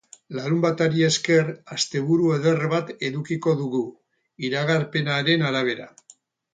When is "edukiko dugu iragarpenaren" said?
3.11-5.49